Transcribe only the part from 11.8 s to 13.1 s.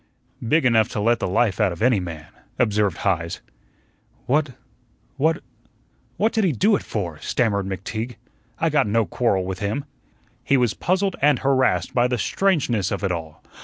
by the strangeness of